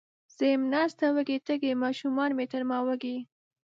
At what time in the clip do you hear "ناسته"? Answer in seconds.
0.73-1.05